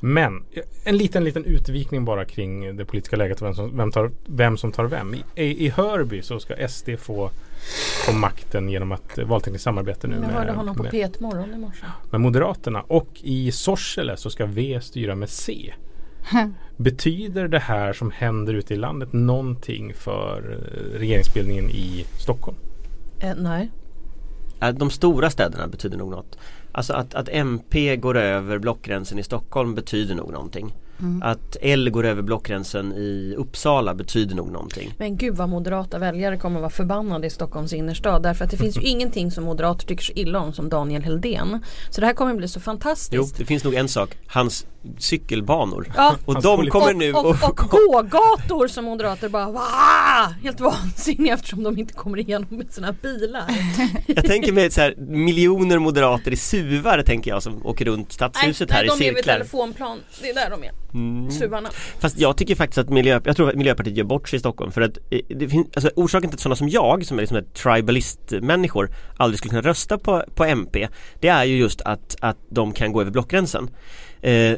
[0.00, 3.92] Men eh, en liten, liten utvikning bara kring det politiska läget och vem som, vem
[3.92, 5.14] tar, vem som tar vem.
[5.14, 7.30] I, i, Hörby så ska SD få,
[8.06, 11.54] få makten genom eh, valtekniskt samarbete nu Jag hörde med, honom på med, P1 Morgon
[11.54, 11.86] i morse.
[12.10, 12.82] med Moderaterna.
[12.82, 15.74] Och i Sorsele så ska V styra med C.
[16.76, 22.56] Betyder det här som händer ute i landet någonting för eh, regeringsbildningen i Stockholm?
[23.20, 23.70] Eh, nej.
[24.60, 26.38] Ja, De stora städerna betyder nog något.
[26.72, 30.72] Alltså att, att MP går över blockgränsen i Stockholm betyder nog någonting.
[31.22, 34.94] Att L går över blockgränsen i Uppsala betyder nog någonting.
[34.98, 38.22] Men gud vad moderata väljare kommer vara förbannade i Stockholms innerstad.
[38.22, 41.62] Därför att det finns ju ingenting som moderater tycker så illa om som Daniel Heldén.
[41.90, 43.36] Så det här kommer bli så Jo, fantastiskt.
[43.38, 44.16] det finns nog en sak.
[44.26, 44.66] Hans
[44.98, 45.92] cykelbanor.
[45.96, 46.16] Ja.
[46.24, 49.60] Och de kommer och, nu och, att- och gågator som moderater bara va
[50.42, 53.44] Helt vansinniga eftersom de inte kommer igenom med sina bilar.
[54.06, 58.68] Jag tänker mig så här, miljoner moderater i suvar tänker jag som åker runt stadshuset
[58.68, 59.34] nej, här i de är vid cirklar.
[59.34, 59.98] telefonplan.
[60.22, 60.70] Det är där de är.
[60.94, 61.30] Mm.
[61.30, 61.68] Suvarna.
[61.98, 64.72] Fast jag tycker faktiskt att miljö, jag tror att Miljöpartiet gör bort sig i Stockholm
[64.72, 67.44] för att eh, det finns, alltså orsaken till att sådana som jag som är liksom
[67.54, 70.88] tribalist-människor aldrig skulle kunna rösta på, på MP
[71.20, 73.70] Det är ju just att, att de kan gå över blockgränsen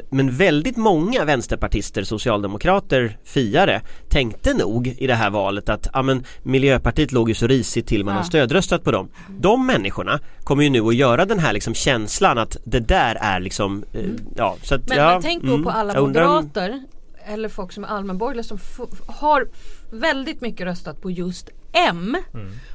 [0.09, 6.23] Men väldigt många vänsterpartister, socialdemokrater, fiare tänkte nog i det här valet att ja, men
[6.43, 8.19] Miljöpartiet låg ju så risigt till man Ja.
[8.19, 9.09] har stödröstat på dem.
[9.39, 13.39] De människorna kommer ju nu att göra den här liksom känslan att det där är
[13.39, 14.01] liksom, eh,
[14.35, 16.83] ja så att Men, ja, men tänk då mm, på alla jag undrar om- moderater
[17.25, 18.59] eller folk som är allmänborgerliga som
[19.07, 19.47] har
[19.91, 22.17] väldigt mycket röstat på just M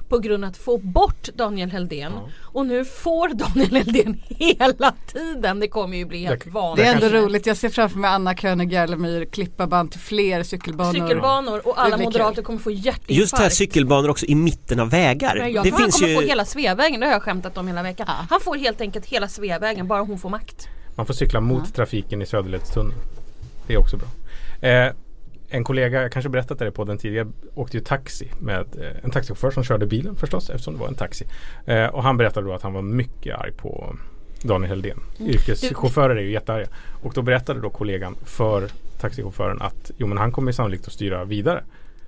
[0.08, 5.61] på grund av att få bort Daniel Heldén och nu får Daniel Heldén hela tiden.
[5.61, 6.84] Det kommer ju bli helt Det- vanligt.
[6.87, 7.46] Det är ändå roligt.
[7.46, 10.92] Jag ser framför mig Anna König Järlemyr klippa band till fler cykelbanor.
[10.92, 12.44] Cykelbanor och alla moderater kul.
[12.44, 13.11] kommer få hjärtinfarkt.
[13.11, 15.37] Just det här cykelbanor också i mitten av vägar.
[15.38, 17.58] Men jag det tror han finns kommer ju få hela Sveavägen, det har jag skämtat
[17.58, 18.06] om hela veckan.
[18.30, 20.68] Han får helt enkelt hela Sveavägen, bara hon får makt.
[20.96, 22.94] Man får cykla mot trafiken i Söderledstunneln.
[23.66, 24.08] Det är också bra.
[24.68, 24.92] Eh,
[25.48, 29.11] en kollega, jag kanske berättat det på den tidigare, åkte ju taxi med eh, en
[29.11, 31.24] taxichaufför som körde bilen förstås eftersom det var en taxi.
[31.66, 33.96] Eh, och han berättade då att han var mycket arg på
[34.42, 35.00] Daniel Heldén.
[35.20, 36.66] Yrkeschaufförer är ju jättearga.
[37.02, 38.68] Och då berättade då kollegan för
[39.00, 41.64] taxichauffören att jo men han kommer sannolikt att styra vidare.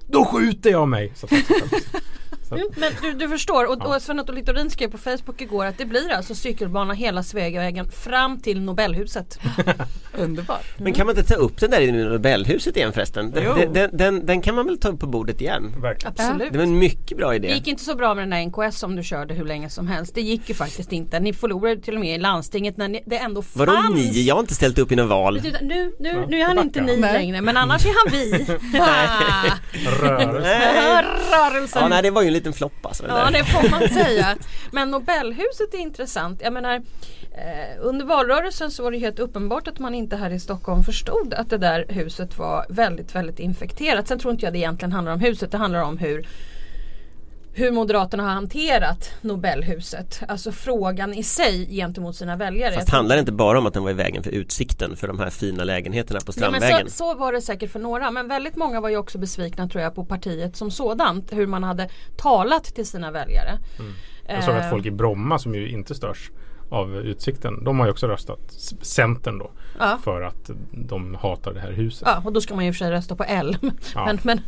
[0.07, 1.13] Då skjuter jag mig!
[1.15, 1.27] Så
[2.57, 3.97] Mm, men du, du förstår, och, Ja.
[3.97, 7.91] och Sven Otto Littorin skrev på Facebook igår att det blir alltså cykelbana hela Sveavägen
[7.91, 9.39] fram till Nobelhuset.
[10.19, 10.65] Underbart.
[10.79, 13.31] Men kan man inte ta upp den där i Nobelhuset igen förresten?
[13.31, 15.75] Den, den, den, den, den kan man väl ta upp på bordet igen?
[15.83, 16.13] Verkligen.
[16.19, 16.53] Absolut.
[16.53, 17.53] Det var en mycket bra Det idé.
[17.55, 20.15] gick inte så bra med den där NKS som du körde hur länge som helst.
[20.15, 21.21] Det gick ju faktiskt inte.
[21.21, 23.57] Ni förlorade till och med i landstinget när ni, det ändå fanns.
[23.57, 24.23] Vadå ni?
[24.23, 25.41] Jag har inte ställt upp i någon val.
[25.43, 26.67] Nu, nu, Ja, nu är han backa.
[26.67, 27.13] inte ni Nej.
[27.13, 28.47] längre men annars är han vi.
[30.01, 30.41] Rörelse.
[30.43, 31.05] Nej.
[31.33, 31.83] Rörelsen.
[31.83, 33.05] Ja, nej det var ju en liten flopp alltså.
[33.09, 33.33] Ja där.
[33.33, 34.37] det får man säga.
[34.73, 36.41] Men Nobelhuset är intressant.
[36.43, 40.41] Jag menar eh, under valrörelsen så var det helt uppenbart att man inte här i
[40.41, 44.09] Stockholm förstod att det där huset var väldigt väldigt infekterat.
[44.09, 45.51] Sen tror inte jag det egentligen handlar om huset.
[45.51, 46.27] Det handlar om hur
[47.53, 50.23] hur Moderaterna har hanterat Nobelhuset.
[50.29, 52.75] Alltså frågan i sig gentemot sina väljare.
[52.75, 55.19] Fast handlar det inte bara om att den var i vägen för utsikten för de
[55.19, 56.77] här fina lägenheterna på Ja, Strandvägen?
[56.83, 59.69] men så, så var det säkert för några men väldigt många var ju också besvikna
[59.69, 61.33] tror jag på partiet som sådant.
[61.33, 63.59] Hur man hade talat till sina väljare.
[64.29, 66.31] Jag såg Eh, att folk i Bromma som ju inte störs
[66.71, 67.65] av utsikten.
[67.65, 68.41] De har ju också röstat
[68.83, 69.51] Centern då.
[69.79, 69.99] Ja.
[70.05, 72.03] För att de hatar det här huset.
[72.07, 73.57] Ja och då ska man ju för sig rösta på L.
[73.95, 74.05] Ja.
[74.07, 74.41] Men, men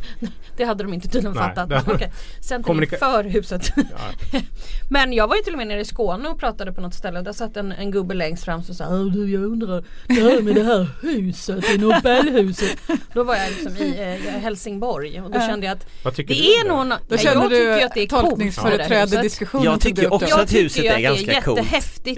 [0.57, 1.69] det hade de inte tydligen Nej, fattat.
[1.69, 2.11] Men, okej.
[2.41, 3.69] Centern är Kommunika- för huset.
[3.75, 4.39] Ja.
[4.89, 7.17] Men jag var ju till och med nere i Skåne och pratade på något ställe
[7.19, 10.13] och där satt en, en gubbe längst fram som sa "Åh, du jag undrar det
[10.13, 12.77] här med det här huset, det Nobelhuset.
[13.13, 16.41] Då var jag liksom i eh, Helsingborg och då kände jag att Vad tycker det
[16.41, 16.47] du?
[16.47, 16.75] är då?
[16.75, 19.65] någon, Då känner jag tycker du att det är coolt tolkningsföreträde diskussionen.
[19.65, 21.59] Jag tycker också att huset är att ganska det är coolt.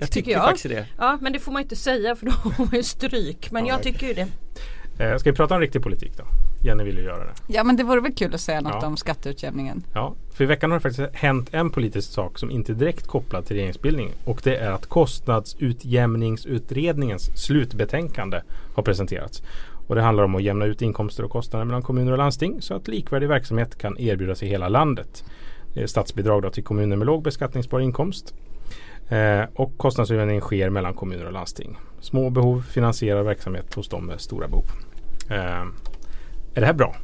[0.02, 0.78] Jättehäftigt Jag tycker tycker jag.
[0.78, 1.04] faktiskt det.
[1.06, 3.52] Ja men det får man inte säga för då får man ju stryk.
[3.52, 3.94] Men Ja, jag okej.
[3.94, 4.28] tycker ju det.
[5.00, 6.24] Eh, ska vi prata om riktig politik då?
[6.64, 7.34] Jenny vill ju göra det.
[7.48, 8.88] Ja men det vore väl kul att säga något Ja.
[8.88, 9.84] om skatteutjämningen.
[9.94, 13.08] Ja, för i veckan har det faktiskt hänt en politisk sak som inte är direkt
[13.08, 14.86] kopplad till regeringsbildning och det är att
[15.96, 18.42] kostnadsutjämningsutredningens slutbetänkande
[18.76, 19.42] har presenterats.
[19.88, 22.74] Och det handlar om att jämna ut inkomster och kostnader mellan kommuner och landsting så
[22.74, 25.24] att likvärdig verksamhet kan erbjudas i hela landet.
[25.74, 28.34] Det är statsbidrag då till kommuner med låg beskattningsbar inkomst.
[29.10, 31.78] Eh, och kostnadsutjämning sker mellan kommuner och landsting.
[32.02, 34.66] Små behov finansierar verksamhet hos de med stora behov.
[35.30, 35.66] Eh,
[36.56, 36.96] är det här bra?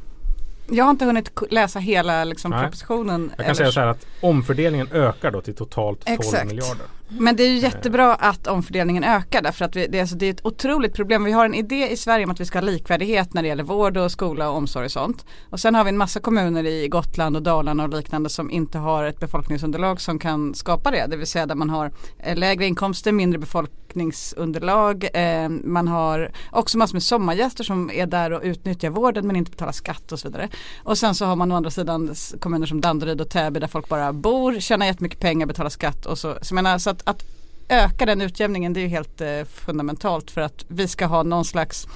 [0.70, 3.22] Jag har inte hunnit läsa hela liksom, propositionen.
[3.22, 6.46] Jag kan eller säga så här att omfördelningen ökar då till totalt 12 Exakt.
[6.46, 6.86] miljarder.
[7.18, 10.26] Men det är ju jättebra att omfördelningen ökar därför att vi, det, är, alltså, det
[10.26, 11.24] är ett otroligt problem.
[11.24, 13.64] Vi har en idé i Sverige om att vi ska ha likvärdighet när det gäller
[13.64, 15.24] vård och skola och omsorg och sånt.
[15.50, 18.78] Och sen har vi en massa kommuner i Gotland och Dalarna och liknande som inte
[18.78, 21.06] har ett befolkningsunderlag som kan skapa det.
[21.06, 25.08] Det vill säga där man har eh, lägre inkomster, mindre befolkningsunderlag.
[25.14, 29.50] Eh, man har också massor med sommargäster som är där och utnyttjar vården men inte
[29.50, 30.48] betalar skatt och så vidare.
[30.84, 33.88] Och sen så har man å andra sidan kommuner som Danderyd och Täby där folk
[33.88, 36.38] bara bor, tjänar jättemycket pengar, betalar skatt och så.
[36.42, 37.24] så, jag menar, så att, att
[37.68, 41.44] öka den utjämningen det är ju helt eh, fundamentalt för att vi ska ha någon
[41.44, 41.86] slags,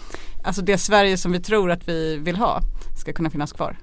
[0.45, 2.61] alltså det Sverige som vi tror att vi vill ha
[2.99, 3.77] ska kunna finnas kvar.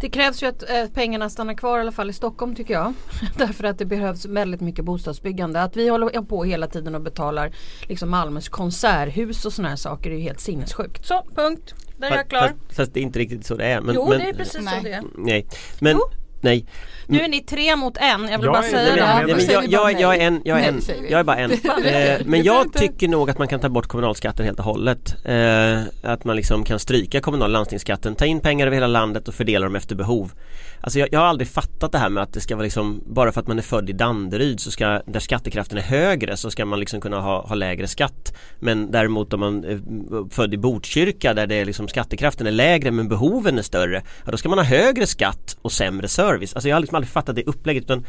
[0.00, 2.94] Det krävs ju att eh, pengarna stannar kvar i alla fall i Stockholm tycker jag.
[3.36, 5.62] Därför att det behövs väldigt mycket bostadsbyggande.
[5.62, 7.52] Att vi håller på hela tiden och betalar
[7.88, 11.06] liksom Malmös konserthus och sådana här saker är ju helt sinnessjukt.
[11.06, 11.74] Så punkt.
[11.96, 12.40] Där är jag klar.
[12.40, 13.80] Fast, fast det är inte riktigt så det är.
[13.80, 14.74] Men, jo men, det är precis Nej.
[14.76, 15.02] så det är.
[15.16, 15.46] Nej,
[15.80, 16.10] men Jo.
[16.40, 16.66] Nej.
[17.06, 18.04] Nu är ni tre mot en.
[18.28, 19.34] Jag vill Jag bara är- säga det.
[19.34, 19.70] Nej, men
[20.00, 21.10] jag, är en, jag är Nej, en, säger vi.
[21.10, 21.50] jag är bara en.
[21.84, 25.16] Eh, men jag tycker nog att man kan ta bort kommunalskatten helt och hållet.
[25.24, 29.28] Eh, att man liksom kan stryka kommunal och landstingsskatten, ta in pengar över hela landet
[29.28, 30.32] och fördela dem efter behov.
[30.80, 33.32] Alltså jag, jag har aldrig fattat det här med att det ska vara liksom, bara
[33.32, 36.64] för att man är född i Danderyd så ska, där skattekraften är högre så ska
[36.64, 38.34] man liksom kunna ha, ha lägre skatt.
[38.60, 42.50] Men däremot om man är eh, född i Botkyrka där det är liksom skattekraften är
[42.50, 46.54] lägre men behoven är större, ja, då ska man ha högre skatt och sämre service.
[46.54, 48.04] Alltså jag har liksom aldrig fattat det upplägget utan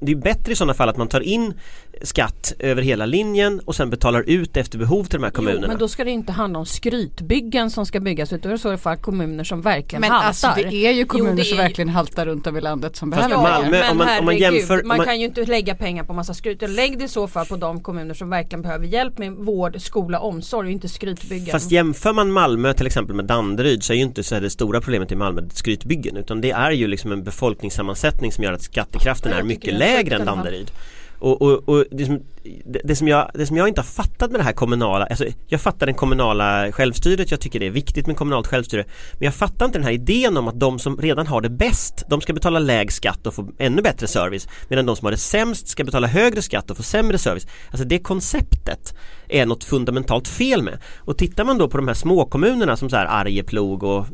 [0.00, 1.54] det är bättre i sådana fall att man tar in
[2.02, 5.62] skatt över hela linjen och sen betalar ut efter behov till de här kommunerna.
[5.62, 8.52] Jo, men då ska det inte handla om skrytbyggen som ska byggas utan då är
[8.52, 10.28] det så i alla fall kommuner som verkligen Men haltar.
[10.28, 12.60] alltså det är ju kommuner Jo, det som är ju- verkligen haltar runt om i
[12.60, 13.90] landet som Fast behöver Malmö, pengar.
[13.90, 16.34] om men man- om man jämför- man man- kan ju inte lägga pengar på massa
[16.34, 16.62] skryt.
[16.70, 20.20] Lägg det i så fall på de kommuner som verkligen behöver hjälp med vård, skola,
[20.20, 21.52] omsorg och inte skrytbyggen.
[21.52, 24.50] Fast jämför man Malmö till exempel med Danderyd så är ju inte så här det
[24.50, 28.62] stora problemet i Malmö skrytbyggen utan det är ju liksom en befolkningssammansättning som gör att
[28.62, 30.24] skattekraften Ja, är mycket är lägre än.
[30.24, 30.70] Danderyd.
[31.18, 32.20] Och, och, och det, som,
[32.64, 35.24] det, det, som jag, det som jag inte har fattat med det här kommunala, alltså
[35.46, 39.34] jag fattar den kommunala självstyret, jag tycker det är viktigt med kommunalt självstyre Men jag
[39.34, 42.32] fattar inte den här idén om att de som redan har det bäst, de ska
[42.32, 45.84] betala lägre skatt och få ännu bättre service Medan de som har det sämst ska
[45.84, 48.94] betala högre skatt och få sämre service Alltså det konceptet
[49.28, 50.78] är något fundamentalt fel med.
[50.98, 54.06] Och tittar man då på de här småkommunerna som så här Arjeplog och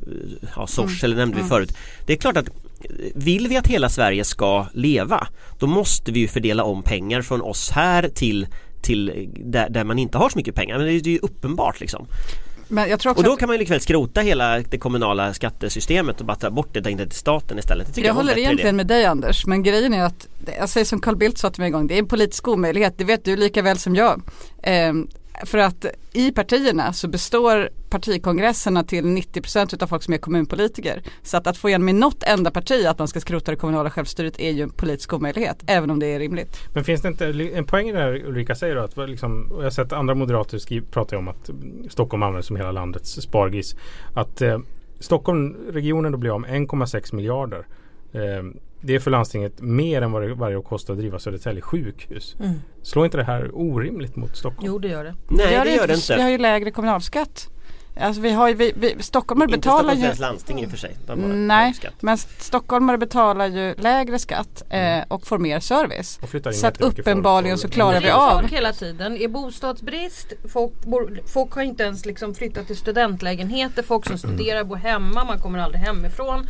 [0.57, 1.77] ja, Sorsele nämnde vi förut.
[2.07, 2.48] Det är klart att
[3.14, 5.27] vill vi att hela Sverige ska leva
[5.59, 8.47] då måste vi ju fördela om pengar från oss här till
[8.83, 9.14] till eh,
[9.45, 10.79] där, där man inte har så mycket pengar.
[10.79, 12.07] Men det är ju uppenbart liksom.
[12.68, 16.21] Men jag tror också Och då kan man ju likväl skrota hela det kommunala skattesystemet
[16.21, 17.95] och bara ta bort det där inte till staten istället.
[17.95, 21.01] Det Jag en håller egentligen med dig Anders men grejen är att, jag säger som
[21.01, 23.37] Carl Bildt sa till mig en gång, det är en politisk omöjlighet, det vet du
[23.37, 24.23] lika väl som jag.
[24.62, 25.09] Ehm,
[25.43, 31.03] för att i partierna så består partikongresserna till 90% av folk som är kommunpolitiker.
[31.23, 33.91] Så att, att få igenom i något enda parti att man ska skrota det kommunala
[33.91, 36.59] självstyret är ju en politisk omöjlighet, även om det är rimligt.
[36.75, 38.83] Men finns det inte en poäng i det här Ulrika säger då?
[38.83, 41.51] Att liksom, jag har sett andra moderater skriva, prata om att
[41.91, 43.77] Stockholm används som hela landets spargris.
[44.15, 44.59] Att eh,
[44.99, 47.67] Stockholmregionen då blir av med 1,6 miljarder.
[48.13, 48.45] Eh,
[48.83, 52.37] det är för landstinget mer än vad det varje år kostar att driva Södertälje sjukhus.
[52.40, 52.55] Mm.
[52.83, 54.66] Slår inte det här orimligt mot Stockholm?
[54.66, 55.14] Jo det gör det.
[55.29, 56.33] Nej det ju gör det Vi har inte.
[56.33, 57.49] ju lägre kommunalskatt.
[58.01, 60.77] Alltså vi har ju, vi, vi, stockholmare Inte betalar Stockholms ju landsting i och för
[60.77, 60.97] sig.
[61.27, 66.19] Nej, men stockholmare betalar ju lägre skatt eh, och får mer service.
[66.23, 68.41] Och flyttar in Så att uppenbarligen folk så klarar Det vi är av.
[68.41, 69.13] folk hela tiden.
[69.15, 70.33] Det är bostadsbrist.
[70.53, 73.83] Folk, bor, folk har inte ens liksom flyttat till studentlägenheter.
[73.83, 75.25] Folk som studerar bor hemma.
[75.25, 76.47] Man kommer aldrig hemifrån.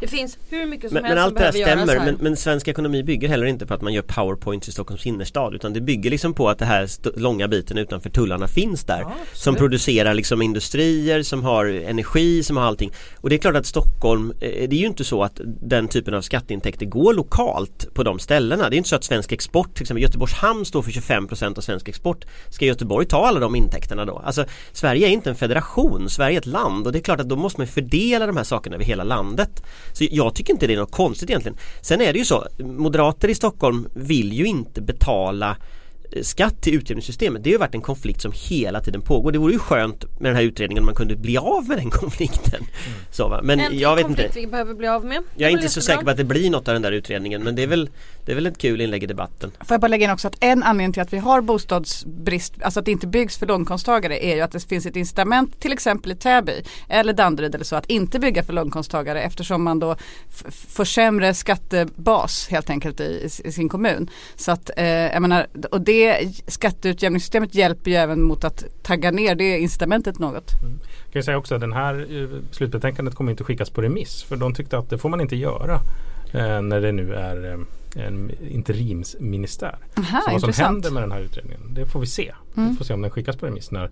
[0.00, 2.06] Det finns hur mycket som Men, helst men allt som det här stämmer här.
[2.06, 5.54] men, men svensk ekonomi bygger heller inte på att man gör powerpoints i Stockholms innerstad
[5.54, 9.12] utan det bygger liksom på att det här långa biten utanför tullarna finns där Ja,
[9.32, 10.42] som producerar liksom
[10.86, 14.68] batterier, som har energi, som har allting och det är klart att Stockholm, eh, eh,
[14.68, 18.70] det är ju inte så att den typen av skatteintäkter går lokalt på de ställena.
[18.70, 21.62] Det är inte så att svensk export, till exempel Göteborgs hamn står för 25% av
[21.62, 22.24] svensk export.
[22.50, 24.22] Ska Göteborg ta alla de intäkterna då?
[24.24, 27.28] Alltså Sverige är inte en federation, Sverige är ett land och det är klart att
[27.28, 29.62] då måste man fördela de här sakerna över hela landet.
[29.92, 31.58] Så jag tycker inte det är något konstigt egentligen.
[31.80, 35.56] Sen är det ju så, moderater i Stockholm vill ju inte betala
[36.22, 37.44] skatt till utjämningssystemet.
[37.44, 39.32] Det har ju varit en konflikt som hela tiden pågår.
[39.32, 41.90] Det vore ju skönt med den här utredningen om man kunde bli av med den
[42.00, 42.64] konflikten.
[43.10, 43.40] Så, va?
[43.42, 44.40] Men en jag vet konflikt inte.
[44.40, 45.22] vi behöver bli av med.
[45.36, 45.94] Jag är inte så jättebra.
[45.94, 47.90] säker på att det blir något av den där utredningen men det är väl,
[48.26, 49.50] det är väl ett kul inlägg i debatten.
[49.50, 52.80] Får jag bara lägga in också att en anledning till att vi har bostadsbrist, alltså
[52.80, 56.12] att det inte byggs för låginkomsttagare är ju att det finns ett incitament till exempel
[56.12, 56.52] i Täby
[56.88, 59.96] eller Danderyd eller så att inte bygga för låginkomsttagare eftersom man då
[60.68, 64.10] får sämre skattebas helt enkelt i, i sin kommun.
[64.36, 69.34] Så att eh, jag menar, och det skatteutjämningssystemet hjälper ju även mot att tagga ner
[69.34, 70.52] det incitamentet något.
[70.62, 74.22] Jag kan ju säga också att den här eh, slutbetänkandet kommer inte skickas på remiss.
[74.22, 75.74] För de tyckte att det får man inte göra
[76.32, 77.58] eh, när det nu är eh,
[77.96, 79.78] en interimsministär.
[79.96, 80.66] Aha, Så vad som intressant.
[80.68, 82.34] händer med den här utredningen, det får vi se.
[82.56, 82.70] Mm.
[82.70, 83.90] Vi får se om den skickas på remiss när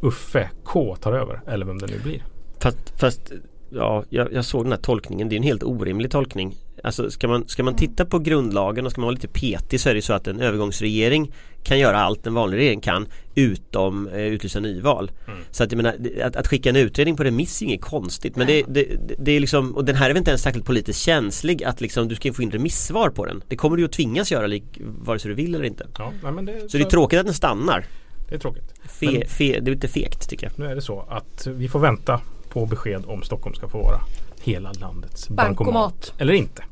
[0.00, 2.24] Uffe K tar över eller vem det nu blir.
[2.60, 3.32] Fast, fast
[3.74, 6.54] ja, jag, jag såg den här tolkningen, det är en helt orimlig tolkning.
[6.84, 9.88] Alltså ska man, ska man titta på grundlagen och ska man vara lite petig så
[9.88, 11.32] är det så att en övergångsregering
[11.62, 15.10] kan göra allt en vanlig regering kan utom eh, utlysa nyval.
[15.50, 18.46] Så att jag menar, att, att skicka en utredning på remiss är inget konstigt men
[18.46, 18.84] det, det,
[19.18, 22.08] det, är liksom, och den här är väl inte ens särskilt politiskt känslig att liksom
[22.08, 23.42] du ska få in remissvar på den.
[23.48, 25.86] Det kommer du att tvingas göra lik, vare sig du vill eller inte.
[25.98, 27.86] Ja, det, Så det är tråkigt att den stannar.
[28.28, 28.74] det är tråkigt.
[28.84, 30.58] Fe, Men- fe, det är lite fegt tycker jag.
[30.58, 32.20] Nu är det så att vi får vänta
[32.52, 34.00] på besked om Stockholm ska få vara
[34.42, 35.56] hela landets bankomat.
[35.58, 36.12] Bankomat.
[36.18, 36.62] Eller inte.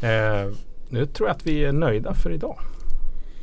[0.00, 0.52] Eh,
[0.88, 2.58] nu tror jag att vi är nöjda för idag.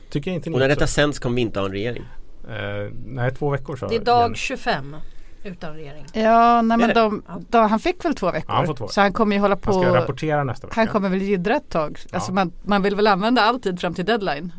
[0.10, 0.76] Tycker inte ni Och när också?
[0.76, 2.04] detta sänds kommer vi inte ha en regering.
[2.50, 3.88] Eh, nej, två veckor så.
[3.88, 4.96] Det är dag 25
[5.44, 6.06] utan regering.
[6.14, 8.46] Ja, nej, men de, de, han fick väl två veckor.
[8.48, 8.88] Ja, han får två.
[8.88, 9.96] Så han kommer ju hålla Han ska på.
[9.96, 10.80] rapportera nästa vecka.
[10.80, 12.00] Han kommer väl jiddra ett tag.
[12.12, 12.36] Alltså Ja.
[12.36, 14.54] man, man vill väl använda all tid fram till deadline.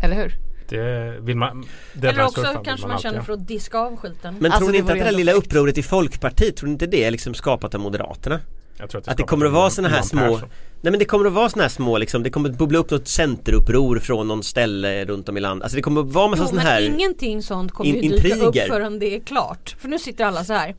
[0.00, 0.32] Eller hur?
[0.68, 1.64] Det vill man.
[1.92, 4.36] Eller deadline också kanske man alltid känner för att diska av skiten.
[4.40, 6.72] Men Alltså, tror ni det inte att det där lilla upproret i Folkpartiet, tror ni
[6.72, 8.40] inte det är liksom skapat av Moderaterna?
[8.78, 10.48] Jag tror Att det skapar kommer att vara sådana här små Persson.
[10.80, 12.90] Nej men det kommer att vara sådana här små liksom, det kommer att bubbla upp
[12.90, 16.46] något centeruppror från någon ställe runt om i landet Alltså det kommer att vara massa
[16.46, 18.68] sådana här ingenting sånt kommer in- ju dyka upp intriger.
[18.68, 19.76] förrän det är klart.
[19.78, 20.74] För nu sitter alla så här.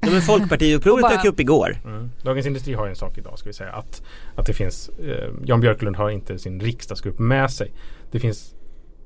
[0.00, 2.10] Ja men Folkpartiupproret bara- dök upp igår Mm.
[2.22, 4.02] Dagens Industri har ju en sak idag ska vi säga att,
[4.36, 7.72] att det finns eh, Jan Björklund har inte sin riksdagsgrupp med sig.
[8.10, 8.54] Det finns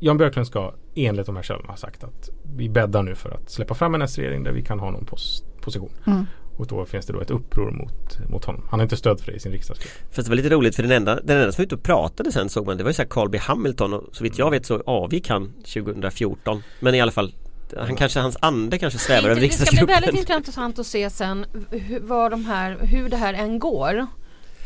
[0.04, 3.50] Jan Björklund ska enligt de här källorna ha sagt att vi bäddar nu för att
[3.50, 5.90] släppa fram en S-regering där vi kan ha någon pos- position.
[6.06, 6.26] Mm.
[6.56, 8.62] Och då finns det då ett uppror mot, mot honom.
[8.70, 9.92] Han har inte stöd för det i sin riksdagsgrupp.
[10.10, 12.32] Fast det var lite roligt för den enda, den enda som var ute och pratade
[12.32, 14.66] sen såg man Det var ju såhär Carl B Hamilton och så vitt jag vet
[14.66, 17.34] så avgick han 2014 Men i alla fall
[17.76, 21.10] han kanske, hans ande kanske svävar över Det ska bli väldigt riksdagsgruppen intressant att se
[21.10, 24.06] sen hur, de här, hur det här än går.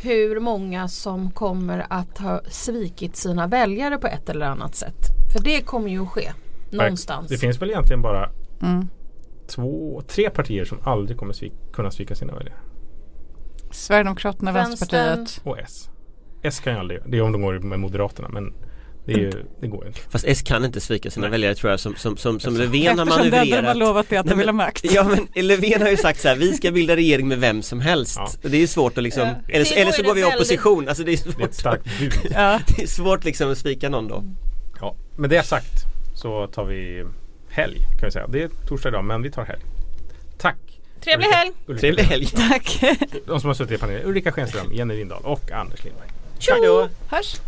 [0.03, 5.08] Hur många som kommer att ha svikit sina väljare på ett eller annat sätt.
[5.33, 6.33] För det kommer ju att ske.
[6.71, 7.29] Någonstans.
[7.29, 8.31] Det finns väl egentligen bara
[8.62, 8.88] Mm.
[9.47, 12.57] två, tre partier som aldrig kommer svik, kunna svika sina väljare.
[13.71, 14.88] Sverigedemokraterna, Vänstern.
[15.17, 15.41] Vänsterpartiet.
[15.47, 15.88] Och S.
[16.43, 17.17] S kan ju aldrig det.
[17.19, 18.53] är om de går med Moderaterna men
[19.07, 20.01] det, är ju, det går ju inte.
[20.09, 21.31] Fast S kan inte svika sina Nej.
[21.31, 23.59] väljare tror jag som, som, som, som Eftersom- Löfven har Eftersom det enda de har
[23.59, 24.93] manövrerat lovat är att de vill ha makt.
[24.93, 27.81] Ja men Löfven har ju sagt så här, vi ska bilda regering med vem som
[27.81, 28.29] helst Ja.
[28.45, 29.35] Och Det är ju svårt att liksom, Ja.
[29.49, 31.33] eller, så- Det eller så går vi i väldigt- opposition, alltså det är Det är
[31.33, 32.12] svårt ett starkt bud.
[32.31, 32.61] Ja.
[32.77, 34.25] Det är svårt liksom att svika någon då
[34.81, 37.05] Ja, med det sagt så tar vi
[37.49, 38.27] helg kan vi säga.
[38.27, 39.62] Det är torsdag idag men vi tar helg.
[40.38, 40.57] Tack!
[41.01, 41.53] Trevlig helg!
[41.67, 42.27] Ulrika Trevlig helg!
[42.27, 42.81] Tack.
[43.27, 44.03] De som har suttit i panelen.
[44.05, 46.09] Ulrika Schenström, Jenny Lindahl och Anders Lindberg.
[46.62, 46.88] Då!
[47.09, 47.41] Hörs.